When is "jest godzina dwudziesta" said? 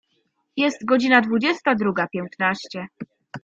0.57-1.75